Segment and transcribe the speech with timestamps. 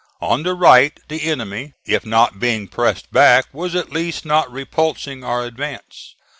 [0.19, 5.23] On the right the enemy, if not being pressed back, was at least not repulsing
[5.23, 6.15] our advance.